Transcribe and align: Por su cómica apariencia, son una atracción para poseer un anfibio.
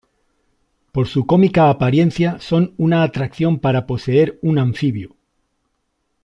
Por 0.91 1.07
su 1.07 1.27
cómica 1.27 1.69
apariencia, 1.69 2.39
son 2.39 2.73
una 2.79 3.03
atracción 3.03 3.59
para 3.59 3.85
poseer 3.85 4.39
un 4.41 4.57
anfibio. 4.57 5.15